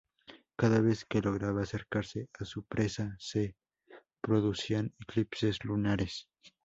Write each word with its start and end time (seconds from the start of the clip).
Cada 0.55 0.81
vez 0.81 1.05
que 1.05 1.21
lograba 1.21 1.61
acercarse 1.61 2.27
a 2.39 2.43
su 2.43 2.63
presa 2.63 3.15
se 3.19 3.55
producían 4.19 4.95
eclipses 4.99 5.63
lunares. 5.63 6.27